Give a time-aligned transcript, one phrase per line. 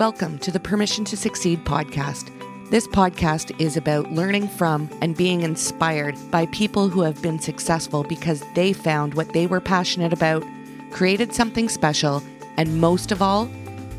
[0.00, 2.30] Welcome to the Permission to Succeed podcast.
[2.70, 8.02] This podcast is about learning from and being inspired by people who have been successful
[8.04, 10.42] because they found what they were passionate about,
[10.90, 12.22] created something special,
[12.56, 13.50] and most of all,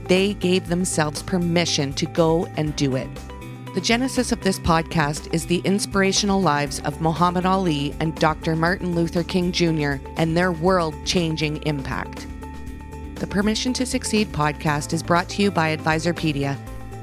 [0.07, 3.07] they gave themselves permission to go and do it.
[3.75, 8.55] The genesis of this podcast is the inspirational lives of Muhammad Ali and Dr.
[8.55, 9.97] Martin Luther King Jr.
[10.17, 12.25] and their world changing impact.
[13.21, 16.57] The Permission to Succeed podcast is brought to you by Advisorpedia,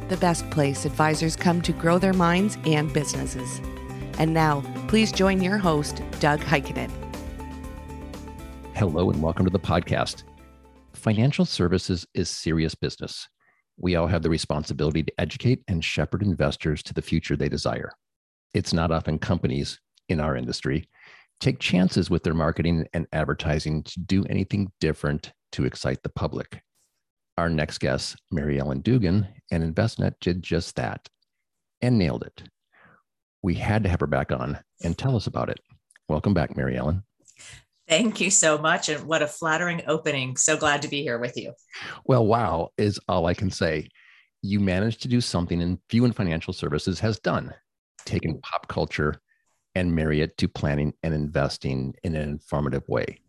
[0.08, 3.60] the best place advisors come to grow their minds and businesses.
[4.18, 6.90] And now, please join your host, Doug Heikkinen.
[8.74, 10.24] Hello, and welcome to the podcast.
[10.92, 13.28] Financial services is serious business.
[13.76, 17.92] We all have the responsibility to educate and shepherd investors to the future they desire.
[18.54, 19.78] It's not often companies
[20.08, 20.88] in our industry
[21.38, 26.60] take chances with their marketing and advertising to do anything different to excite the public.
[27.36, 31.08] Our next guest, Mary Ellen Dugan, and Envestnet did just that
[31.80, 32.42] and nailed it.
[33.42, 35.60] We had to have her back on and tell us about it.
[36.08, 37.04] Welcome back, Mary Ellen.
[37.88, 38.88] Thank you so much.
[38.88, 40.36] And what a flattering opening.
[40.36, 41.54] So glad to be here with you.
[42.04, 43.88] Well, wow is all I can say.
[44.42, 47.54] You managed to do something and few in financial services has done,
[48.04, 49.20] taken pop culture
[49.74, 53.20] and marry it to planning and investing in an informative way.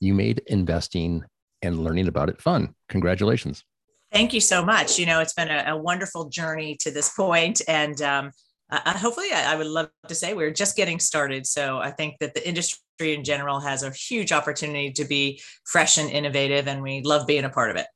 [0.00, 1.22] You made investing
[1.62, 2.74] and learning about it fun.
[2.88, 3.64] Congratulations.
[4.12, 4.98] Thank you so much.
[4.98, 8.30] You know, it's been a, a wonderful journey to this point, and um,
[8.70, 11.46] uh, hopefully, I, I, would love to say we're just getting started.
[11.46, 15.98] So I think that the industry in general has a huge opportunity to be fresh
[15.98, 17.86] and innovative, and we love being a part of it.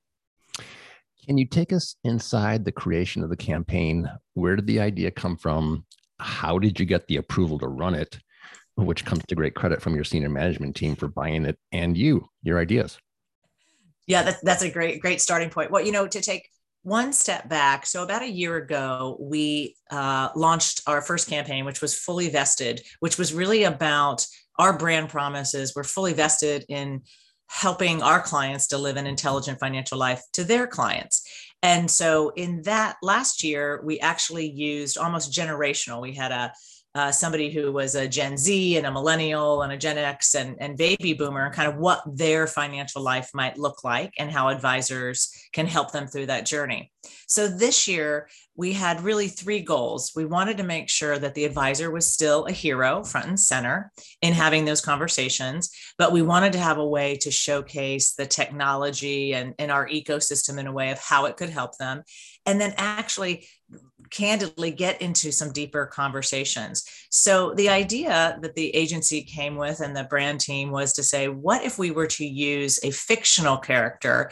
[1.26, 4.08] Can you take us inside the creation of the campaign?
[4.34, 5.84] Where did the idea come from?
[6.20, 8.18] How did you get the approval to run it?
[8.76, 12.28] Which comes to great credit from your senior management team for buying it and you,
[12.42, 12.98] your ideas.
[14.06, 15.70] Yeah, that's that's a great great starting point.
[15.70, 16.48] Well, you know, to take
[16.82, 17.84] one step back.
[17.84, 22.80] So about a year ago, we uh, launched our first campaign, which was fully vested,
[23.00, 24.24] which was really about
[24.56, 25.72] our brand promises.
[25.74, 27.02] We're fully vested in
[27.48, 31.28] helping our clients to live an intelligent financial life to their clients.
[31.62, 36.00] And so in that last year, we actually used almost generational.
[36.00, 36.52] We had a
[36.96, 40.56] uh, somebody who was a Gen Z and a millennial and a Gen X and,
[40.60, 45.30] and baby boomer, kind of what their financial life might look like and how advisors
[45.52, 46.90] can help them through that journey.
[47.28, 50.12] So this year, we had really three goals.
[50.16, 53.92] We wanted to make sure that the advisor was still a hero front and center
[54.22, 59.34] in having those conversations, but we wanted to have a way to showcase the technology
[59.34, 62.02] and, and our ecosystem in a way of how it could help them.
[62.46, 63.46] And then actually
[64.10, 66.84] candidly get into some deeper conversations.
[67.10, 71.28] So, the idea that the agency came with and the brand team was to say,
[71.28, 74.30] what if we were to use a fictional character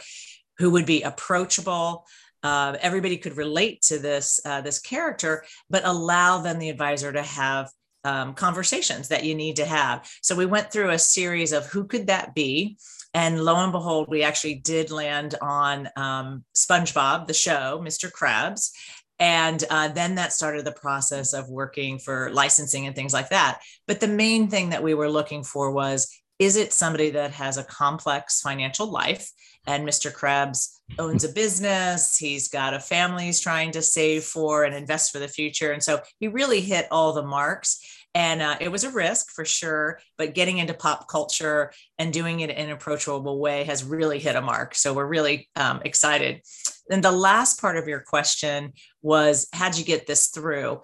[0.57, 2.05] who would be approachable?
[2.43, 7.23] Uh, everybody could relate to this uh, this character, but allow then the advisor to
[7.23, 7.69] have
[8.03, 10.07] um, conversations that you need to have.
[10.21, 12.77] So we went through a series of who could that be,
[13.15, 18.11] and lo and behold, we actually did land on um, SpongeBob, the show, Mr.
[18.11, 18.71] Krabs,
[19.19, 23.61] and uh, then that started the process of working for licensing and things like that.
[23.87, 27.57] But the main thing that we were looking for was is it somebody that has
[27.57, 29.31] a complex financial life?
[29.67, 30.13] And Mr.
[30.13, 32.17] Krabs owns a business.
[32.17, 35.71] He's got a family he's trying to save for and invest for the future.
[35.71, 37.79] And so he really hit all the marks.
[38.13, 42.41] And uh, it was a risk for sure, but getting into pop culture and doing
[42.41, 44.75] it in an approachable way has really hit a mark.
[44.75, 46.41] So we're really um, excited.
[46.89, 50.81] And the last part of your question was how'd you get this through?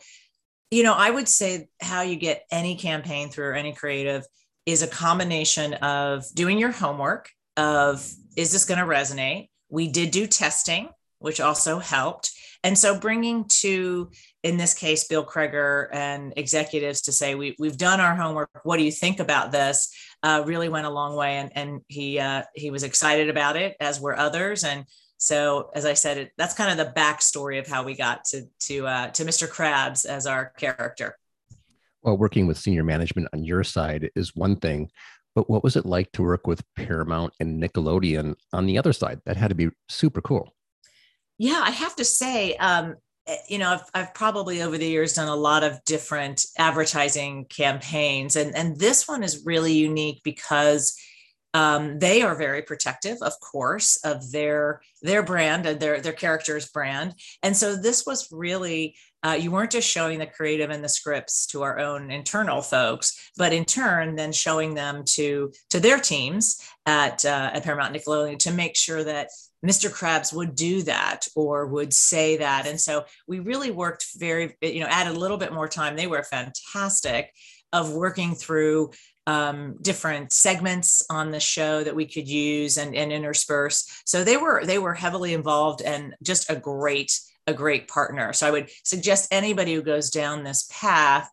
[0.71, 4.25] You know, I would say how you get any campaign through or any creative
[4.65, 8.07] is a combination of doing your homework of
[8.37, 9.49] is this going to resonate?
[9.69, 10.89] We did do testing,
[11.19, 12.31] which also helped.
[12.63, 14.11] And so bringing to,
[14.43, 18.49] in this case, Bill Crager and executives to say, we, we've done our homework.
[18.63, 19.91] What do you think about this?
[20.21, 21.37] Uh, really went a long way.
[21.37, 24.63] And, and he, uh, he was excited about it, as were others.
[24.63, 24.85] And
[25.21, 28.47] so, as I said, it, that's kind of the backstory of how we got to
[28.61, 29.47] to uh, to Mr.
[29.47, 31.15] Krabs as our character.
[32.01, 34.89] Well, working with senior management on your side is one thing,
[35.35, 39.21] but what was it like to work with Paramount and Nickelodeon on the other side?
[39.27, 40.55] That had to be super cool.
[41.37, 42.95] Yeah, I have to say, um,
[43.27, 47.45] eh, you know, I've, I've probably over the years done a lot of different advertising
[47.45, 50.97] campaigns, and and this one is really unique because
[51.53, 56.69] um, they are very protective, of course, of their their brand and their their character's
[56.69, 57.15] brand.
[57.43, 61.45] And so this was really uh, you weren't just showing the creative and the scripts
[61.47, 66.61] to our own internal folks, but in turn, then showing them to to their teams
[66.85, 69.29] at uh, at Paramount Nickelodeon to make sure that
[69.65, 69.91] Mr.
[69.91, 72.65] Krabs would do that or would say that.
[72.65, 75.95] And so we really worked very, you know, added a little bit more time.
[75.95, 77.31] They were fantastic
[77.73, 78.91] of working through
[79.27, 84.01] um, different segments on the show that we could use and, and intersperse.
[84.05, 88.33] So they were they were heavily involved and just a great a great partner.
[88.33, 91.29] So I would suggest anybody who goes down this path,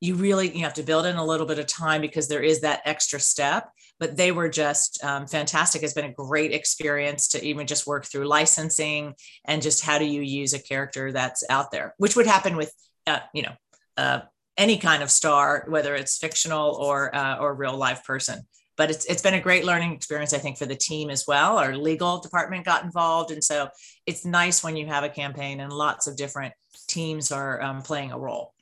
[0.00, 2.60] you really you have to build in a little bit of time because there is
[2.60, 3.70] that extra step.
[3.98, 5.82] But they were just um, fantastic.
[5.82, 9.14] It's been a great experience to even just work through licensing
[9.44, 12.74] and just how do you use a character that's out there, which would happen with
[13.06, 13.52] uh, you know
[13.96, 14.20] uh,
[14.56, 18.40] any kind of star, whether it's fictional or uh, or real life person.
[18.76, 21.58] But it's it's been a great learning experience i think for the team as well.
[21.58, 23.30] Our legal department got involved.
[23.30, 23.68] And so
[24.06, 26.54] it's nice when you have a campaign and lots of different
[26.88, 28.54] teams are um, playing a role.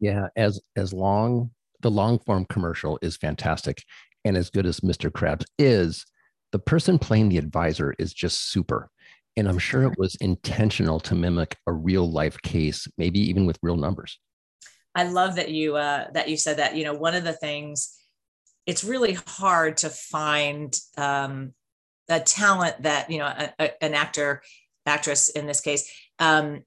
[0.00, 3.82] Yeah as as long the long form commercial is fantastic.
[4.24, 6.04] And as good as mr krabs is
[6.52, 8.90] the person playing the advisor is just super.
[9.36, 13.58] And i'm sure it was intentional to mimic a real life case maybe even with
[13.62, 14.18] real numbers
[14.96, 17.96] i love that you uh, that you said that you know one of the things
[18.66, 21.52] it's really hard to find um,
[22.08, 24.42] a talent that you know a, a, an actor
[24.86, 25.88] actress in this case
[26.18, 26.62] um,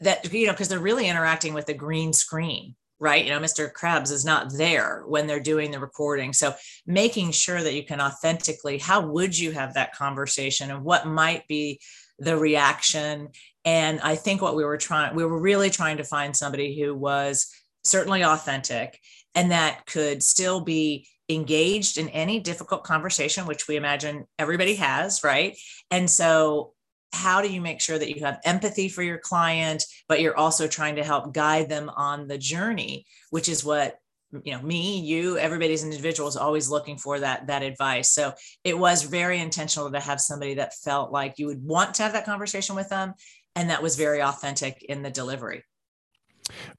[0.00, 3.24] that you know because they're really interacting with the green screen right?
[3.24, 6.32] You know mr krabs is not there when they're doing the recording.
[6.32, 6.54] So
[6.86, 11.46] making sure that you can authentically how would you have that conversation and what might
[11.46, 11.80] be
[12.18, 13.28] the reaction
[13.68, 16.94] and i think what we were trying we were really trying to find somebody who
[16.94, 17.52] was
[17.84, 18.98] certainly authentic
[19.34, 25.22] and that could still be engaged in any difficult conversation, which we imagine everybody has,
[25.22, 25.56] right?
[25.90, 26.72] And so,
[27.14, 30.66] how do you make sure that you have empathy for your client, but you're also
[30.66, 33.98] trying to help guide them on the journey, which is what
[34.44, 38.30] you know me you everybody's individual is always looking for that that advice so
[38.62, 42.12] it was very intentional to have somebody that felt like you would want to have
[42.12, 43.14] that conversation with them
[43.58, 45.64] and that was very authentic in the delivery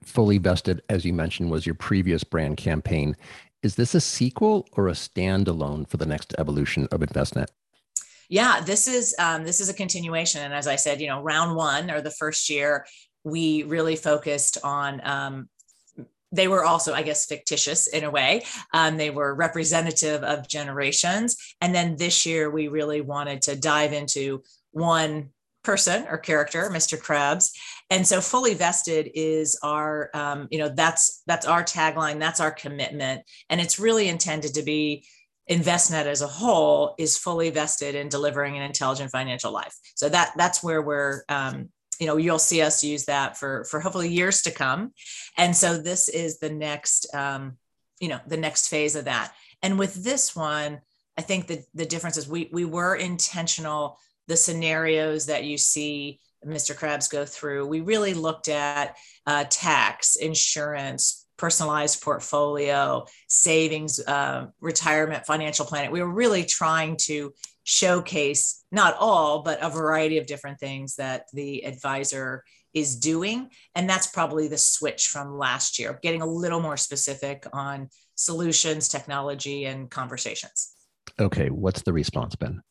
[0.03, 3.15] fully vested as you mentioned was your previous brand campaign
[3.61, 7.47] is this a sequel or a standalone for the next evolution of Envestnet?
[8.29, 11.55] Yeah, this is um, this is a continuation, and as I said, you know, round
[11.55, 12.85] one or the first year,
[13.23, 15.01] we really focused on.
[15.03, 15.49] Um,
[16.31, 18.43] they were also, I guess, fictitious in a way.
[18.71, 23.93] Um, they were representative of generations, and then this year we really wanted to dive
[23.93, 25.31] into one
[25.63, 26.97] person or character, Mr.
[26.97, 27.51] Krabs.
[27.89, 32.51] And so fully vested is our, um, you know, that's that's our tagline, that's our
[32.51, 33.23] commitment.
[33.49, 35.05] And it's really intended to be
[35.49, 39.75] Envestnet as a whole is fully vested in delivering an intelligent financial life.
[39.95, 41.69] So that that's where we're um,
[41.99, 44.93] you know you'll see us use that for for hopefully years to come
[45.37, 47.57] and so this is the next um,
[47.99, 50.79] you know the next phase of that and with this one
[51.17, 53.97] i think the the difference is we we were intentional
[54.29, 56.77] the scenarios that you see Mr.
[56.77, 58.95] Krabs go through, we really looked at
[59.25, 65.91] uh, tax, insurance, personalized portfolio, savings, uh, retirement, financial planning.
[65.91, 67.33] We were really trying to
[67.63, 72.43] showcase not all, but a variety of different things that the advisor
[72.73, 73.49] is doing.
[73.73, 78.89] And that's probably the switch from last year, getting a little more specific on solutions,
[78.89, 80.75] technology, and conversations.
[81.19, 81.49] Okay.
[81.49, 82.61] What's the response been?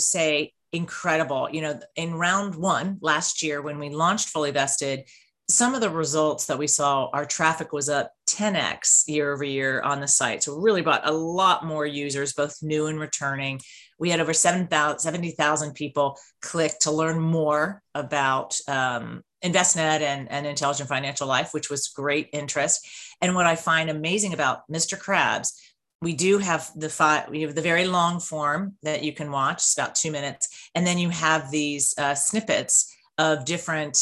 [0.00, 1.48] Say incredible.
[1.50, 5.04] You know, in round one last year, when we launched Fully Vested,
[5.50, 9.80] some of the results that we saw, our traffic was up 10x year over year
[9.82, 10.42] on the site.
[10.42, 13.60] So really brought a lot more users, both new and returning.
[13.98, 20.88] We had over 70,000 people click to learn more about um, Envestnet and, and Intelligent
[20.88, 22.86] Financial Life, which was great interest.
[23.20, 24.98] And what I find amazing about Mr.
[24.98, 25.52] Krabs
[26.02, 29.58] we do have the five we have the very long form that you can watch
[29.58, 30.70] it's about two minutes.
[30.74, 33.98] And then you have these uh, snippets of different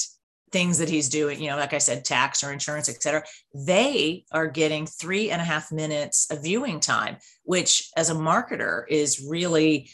[0.51, 3.23] things that he's doing you know like i said tax or insurance et cetera.
[3.53, 8.85] They are getting three and a half minutes of viewing time which as a marketer
[8.89, 9.91] is really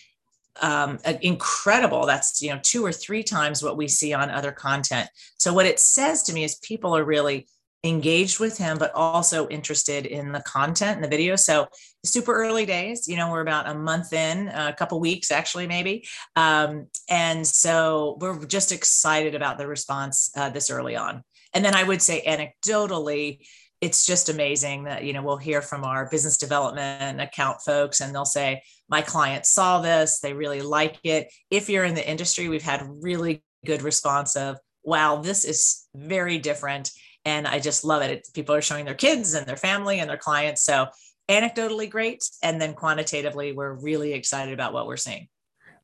[0.63, 2.07] um, incredible.
[2.07, 5.09] That's you know two or three times what we see on other content.
[5.37, 7.49] So what it says to me is people are really
[7.85, 11.37] engaged with him, but also interested in the content and the video.
[11.37, 11.69] So
[12.05, 16.07] super early days, you know, we're about a month in, a couple weeks actually, maybe.
[16.35, 21.23] Um, and so we're just excited about the response uh, this early on.
[21.53, 23.47] And then I would say anecdotally,
[23.81, 28.15] it's just amazing that you know we'll hear from our business development account folks and
[28.15, 32.49] they'll say my client saw this they really like it if you're in the industry
[32.49, 36.91] we've had really good response of wow, this is very different.
[37.25, 38.11] And I just love it.
[38.11, 38.29] it.
[38.35, 40.63] People are showing their kids and their family and their clients.
[40.63, 40.89] So
[41.29, 42.29] anecdotally great.
[42.43, 45.29] And then quantitatively, we're really excited about what we're seeing.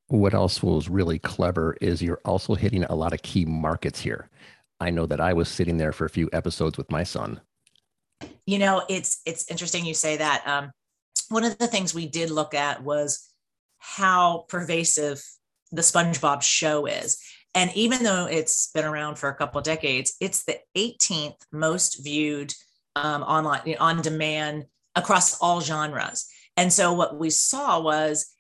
[0.09, 4.29] What else was really clever is you're also hitting a lot of key markets here.
[4.81, 7.41] I know that I was sitting there for a few episodes with my son.
[8.47, 10.43] You know, it's it's interesting you say that.
[10.47, 10.73] Um,
[11.29, 13.31] one of the things we did look at was
[13.79, 15.23] how pervasive
[15.71, 17.23] the SpongeBob show is.
[17.55, 22.53] And even though it's been around for a couple decades, it's the 18th most viewed
[22.97, 26.27] um, online, on demand across all genres.
[26.57, 28.33] And so what we saw was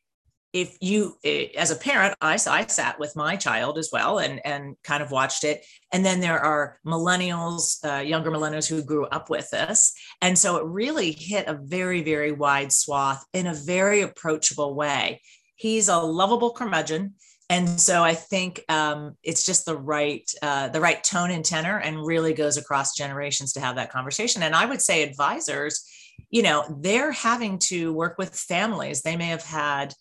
[0.52, 4.44] if you eh, as a parent I, I sat with my child as well and
[4.44, 5.64] and kind of watched it.
[5.92, 10.56] And then there are millennials uh, younger millennials who grew up with this and so
[10.56, 15.20] it really hit a very very wide swath in a very approachable way.
[15.54, 17.14] He's a lovable curmudgeon
[17.50, 21.78] and so I think um, it's just the right uh, the right tone and tenor,
[21.78, 24.44] and really goes across generations to have that conversation.
[24.44, 25.84] And I would say advisors,
[26.30, 29.02] you know, they're having to work with families.
[29.02, 29.94] They may have had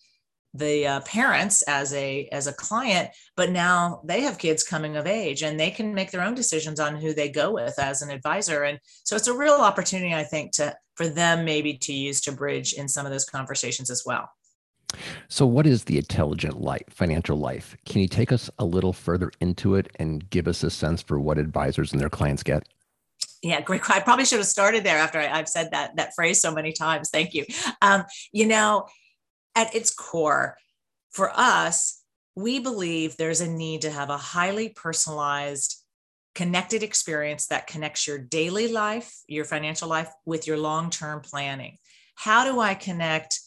[0.54, 5.06] the uh, parents as a as a client but now they have kids coming of
[5.06, 8.10] age and they can make their own decisions on who they go with as an
[8.10, 12.20] advisor and so it's a real opportunity i think to for them maybe to use
[12.20, 14.28] to bridge in some of those conversations as well
[15.28, 17.76] so, what is the intelligent life, financial life?
[17.86, 21.20] Can you take us a little further into it and give us a sense for
[21.20, 22.68] what advisors and their clients get?
[23.42, 23.82] Yeah, great.
[23.90, 26.74] I probably should have started there after I, have said that that phrase so many
[26.74, 27.10] times.
[27.10, 27.46] Thank you.
[27.82, 28.88] Um, you know,
[29.56, 30.58] at its core,
[31.12, 32.02] for us,
[32.36, 35.84] we believe there's a need to have a highly personalized,
[36.36, 41.78] connected experience that connects your daily life, your financial life, with your long term planning.
[42.16, 43.40] How do I connect?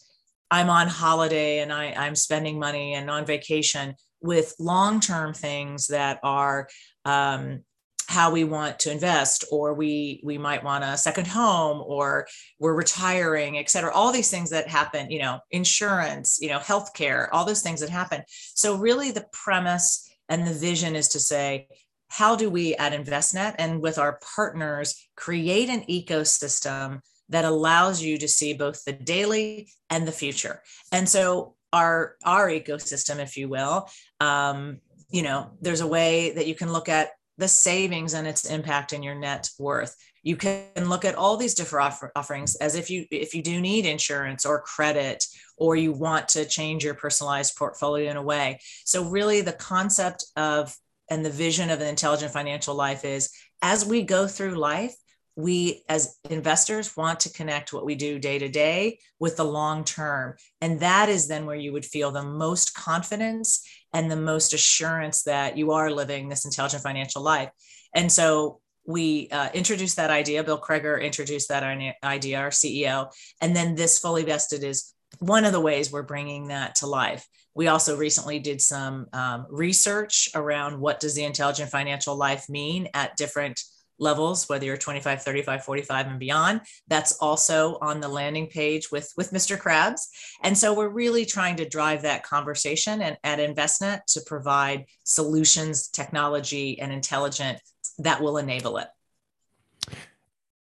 [0.53, 5.87] I'm on holiday and I, I'm spending money and on vacation with long term things
[5.87, 6.69] that are
[7.07, 7.65] um,
[8.07, 12.27] how we want to invest or we we might want a second home or
[12.59, 13.91] we're retiring et cetera.
[13.95, 17.89] All these things that happen you know insurance you know healthcare all those things that
[17.89, 18.23] happen.
[18.29, 21.67] So really the premise and the vision is to say
[22.09, 27.01] how do we at Envestnet and with our partners create an ecosystem
[27.33, 30.63] that allows you to see both the daily and the future.
[30.93, 33.89] And so our our ecosystem if you will
[34.21, 34.79] um,
[35.11, 38.93] you know there's a way that you can look at the savings and its impact
[38.93, 39.97] in your net worth.
[40.23, 43.61] You can look at all these different offer, offerings as if you if you do
[43.61, 45.25] need insurance or credit
[45.57, 48.61] or you want to change your personalized portfolio in a way.
[48.85, 50.77] So really the concept of
[51.11, 54.95] and the vision of an intelligent financial life is as we go through life
[55.37, 59.85] we as investors want to connect what we do day to day with the long
[59.85, 60.35] term.
[60.61, 65.23] And that is then where you would feel the most confidence and the most assurance
[65.23, 67.51] that you are living this intelligent financial life.
[67.95, 70.45] And so we uh, introduced that idea.
[70.45, 71.63] Bill crager introduced that
[72.03, 73.11] idea our ceo
[73.41, 77.27] and then this fully vested is one of the ways we're bringing that to life.
[77.55, 82.89] We also recently did some um, research around what does the intelligent financial life mean
[82.95, 83.61] at different
[83.99, 86.61] levels, whether you're 25, 35, 45 and beyond.
[86.89, 89.59] That's also on the landing page with, with Mr.
[89.59, 90.01] Krabs.
[90.43, 95.89] And so we're really trying to drive that conversation and at Envestnet to provide solutions,
[95.89, 97.61] technology, and intelligent
[97.99, 98.89] that will enable it.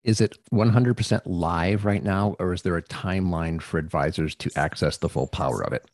[0.02, 4.96] Is it 100% live right now, or is there a timeline for advisors to access
[4.96, 5.86] the full power of it?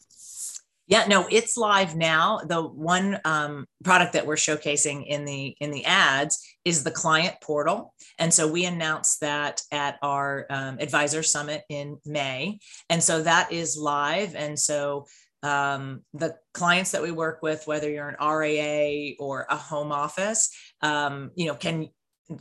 [0.89, 2.39] Yeah, no, it's live now.
[2.47, 7.37] The one um, product that we're showcasing in the in the ads is the client
[7.41, 12.59] portal, and so we announced that at our um, advisor summit in May,
[12.91, 14.35] and so that is live.
[14.35, 15.07] And so
[15.43, 20.51] um, the clients that we work with, whether you're an RIA or a home office,
[20.83, 21.89] um, you know, can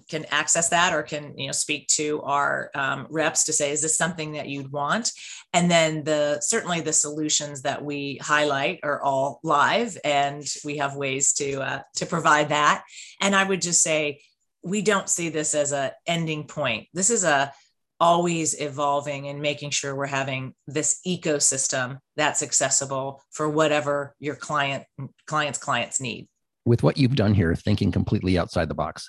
[0.09, 3.81] can access that or can you know speak to our um, reps to say is
[3.81, 5.11] this something that you'd want?
[5.53, 10.95] And then the certainly the solutions that we highlight are all live and we have
[10.95, 12.83] ways to uh, to provide that.
[13.21, 14.21] And i would just say
[14.63, 16.87] we don't see this as a ending point.
[16.93, 17.51] This is a
[17.99, 24.83] always evolving and making sure we're having this ecosystem that's accessible for whatever your client
[25.27, 26.27] clients clients need.
[26.65, 29.07] With what you've done here thinking completely outside the box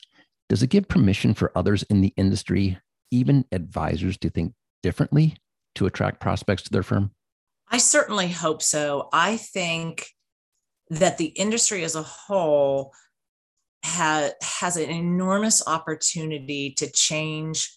[0.49, 2.79] does it give permission for others in the industry,
[3.11, 5.37] even advisors, to think differently
[5.75, 7.11] to attract prospects to their firm?
[7.69, 9.09] I certainly hope so.
[9.13, 10.07] I think
[10.91, 12.93] that the industry as a whole
[13.83, 17.77] has an enormous opportunity to change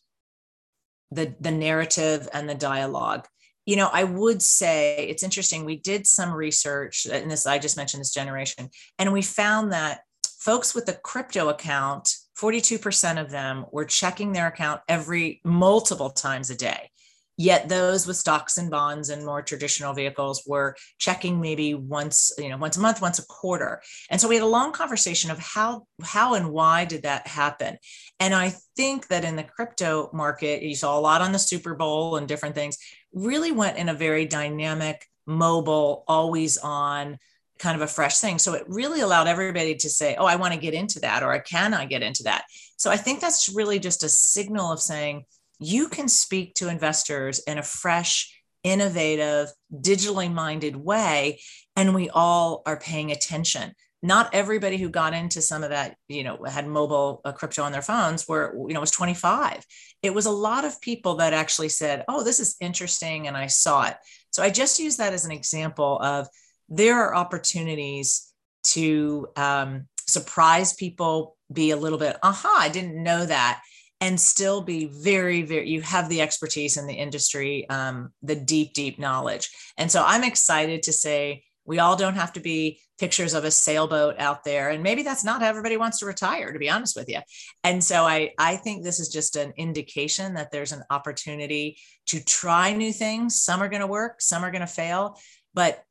[1.11, 3.27] the the narrative and the dialogue.
[3.65, 5.65] You know, I would say it's interesting.
[5.65, 10.01] We did some research, and this I just mentioned this generation, and we found that
[10.39, 12.09] folks with a crypto account,
[12.39, 16.89] 42% of them were checking their account every multiple times a day.
[17.37, 22.49] Yet those with stocks and bonds and more traditional vehicles were checking maybe once, you
[22.49, 23.81] know, once a month, once a quarter.
[24.09, 27.77] And so we had a long conversation of how how and why did that happen.
[28.19, 31.75] And I think that in the crypto market, you saw a lot on the Super
[31.75, 32.77] Bowl and different things,
[33.13, 37.19] really went in a very dynamic, mobile, always on
[37.59, 38.39] kind of a fresh thing.
[38.39, 41.37] So it really allowed everybody to say, oh, I want to get into that, or
[41.39, 42.45] can I get into that?
[42.77, 45.25] So I think that's really just a signal of saying,
[45.59, 51.41] you can speak to investors in a fresh, innovative, digitally minded way.
[51.75, 53.73] And we all are paying attention.
[54.01, 57.73] Not everybody who got into some of that, you know, had mobile uh, crypto on
[57.73, 59.65] their phones were, you know, was 25.
[60.01, 63.27] It was a lot of people that actually said, oh, this is interesting.
[63.27, 63.97] And I saw it.
[64.31, 66.29] So I just use that as an example of
[66.69, 68.31] there are opportunities
[68.63, 73.61] to um, surprise people, be a little bit, aha, I didn't know that
[74.01, 78.73] and still be very very you have the expertise in the industry um, the deep
[78.73, 79.49] deep knowledge.
[79.77, 83.51] And so i'm excited to say we all don't have to be pictures of a
[83.51, 86.95] sailboat out there and maybe that's not how everybody wants to retire to be honest
[86.95, 87.19] with you
[87.63, 92.23] and so i i think this is just an indication that there's an opportunity to
[92.23, 93.39] try new things.
[93.39, 95.17] Some are going to work some are going to fail
[95.53, 95.83] but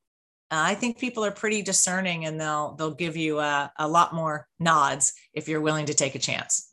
[0.50, 4.46] I think people are pretty discerning and they'll they'll give you a, a lot more
[4.58, 6.72] nods if you're willing to take a chance.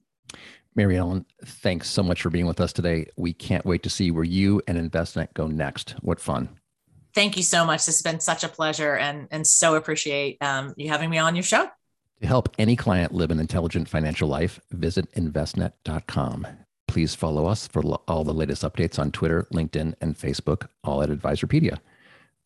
[0.75, 3.07] Mary Ellen, thanks so much for being with us today.
[3.15, 5.91] We can't wait to see where you and Envestnet go next.
[6.01, 6.49] What fun.
[7.13, 7.85] Thank you so much.
[7.85, 11.33] This has been such a pleasure and, and so appreciate um, you having me on
[11.33, 11.69] your show.
[12.21, 16.47] To help any client live an intelligent financial life, visit envestnet.com.
[16.87, 21.09] Please follow us for all the latest updates on Twitter, LinkedIn, and Facebook, all at
[21.09, 21.79] Advisorpedia.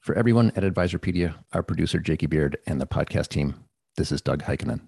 [0.02, 3.66] For everyone at Advisorpedia, our producer, Jakey Beard, and the podcast team,
[3.98, 4.80] this is Doug Heikkinen.